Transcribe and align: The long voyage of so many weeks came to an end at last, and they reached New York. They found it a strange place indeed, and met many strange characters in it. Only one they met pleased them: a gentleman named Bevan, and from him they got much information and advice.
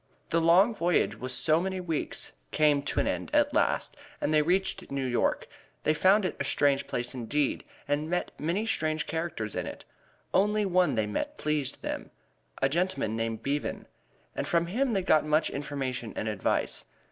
The 0.31 0.41
long 0.41 0.73
voyage 0.73 1.13
of 1.13 1.31
so 1.31 1.61
many 1.61 1.79
weeks 1.79 2.31
came 2.49 2.81
to 2.81 2.99
an 2.99 3.05
end 3.05 3.29
at 3.35 3.53
last, 3.53 3.95
and 4.19 4.33
they 4.33 4.41
reached 4.41 4.89
New 4.89 5.05
York. 5.05 5.47
They 5.83 5.93
found 5.93 6.25
it 6.25 6.35
a 6.39 6.43
strange 6.43 6.87
place 6.87 7.13
indeed, 7.13 7.63
and 7.87 8.09
met 8.09 8.31
many 8.39 8.65
strange 8.65 9.05
characters 9.05 9.53
in 9.55 9.67
it. 9.67 9.85
Only 10.33 10.65
one 10.65 10.95
they 10.95 11.05
met 11.05 11.37
pleased 11.37 11.83
them: 11.83 12.09
a 12.63 12.67
gentleman 12.67 13.15
named 13.15 13.43
Bevan, 13.43 13.85
and 14.35 14.47
from 14.47 14.65
him 14.65 14.93
they 14.93 15.03
got 15.03 15.23
much 15.23 15.51
information 15.51 16.13
and 16.15 16.27
advice. 16.27 16.83